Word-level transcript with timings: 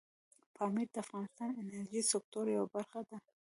پامیر 0.55 0.87
د 0.91 0.95
افغانستان 1.05 1.47
د 1.51 1.55
انرژۍ 1.63 2.01
سکتور 2.11 2.45
یوه 2.55 2.67
برخه 2.75 3.01
ده. 3.09 3.17